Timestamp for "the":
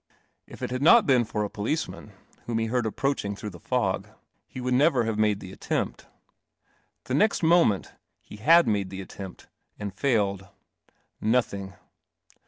3.51-3.59, 5.39-5.51, 7.03-7.13, 8.89-8.99